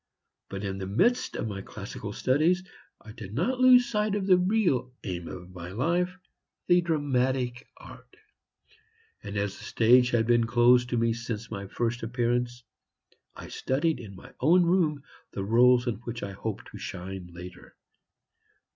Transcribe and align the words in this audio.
But 0.49 0.63
in 0.63 0.79
the 0.79 0.87
midst 0.87 1.35
of 1.35 1.47
my 1.47 1.61
classical 1.61 2.11
studies 2.11 2.63
I 3.01 3.11
did 3.11 3.35
not 3.35 3.59
lose 3.59 3.85
sight 3.87 4.15
of 4.15 4.25
the 4.25 4.35
real 4.39 4.91
aim 5.03 5.27
of 5.27 5.53
my 5.53 5.69
life, 5.69 6.17
the 6.65 6.81
dramatic 6.81 7.67
art; 7.77 8.17
and 9.21 9.37
as 9.37 9.59
the 9.59 9.63
stage 9.63 10.09
had 10.09 10.25
been 10.25 10.47
closed 10.47 10.89
to 10.89 10.97
me 10.97 11.13
since 11.13 11.51
my 11.51 11.67
first 11.67 12.01
appearance, 12.01 12.63
I 13.35 13.49
studied 13.49 13.99
in 13.99 14.15
my 14.15 14.33
own 14.39 14.63
room 14.63 15.03
the 15.33 15.43
roles 15.43 15.85
in 15.85 15.97
which 15.97 16.23
I 16.23 16.31
hoped 16.31 16.69
to 16.71 16.79
shine 16.79 17.27
later. 17.31 17.75